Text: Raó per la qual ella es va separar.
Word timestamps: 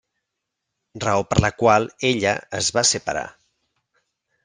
Raó 1.03 1.27
per 1.33 1.37
la 1.45 1.53
qual 1.63 1.87
ella 2.11 2.35
es 2.63 2.73
va 2.79 2.87
separar. 2.97 3.27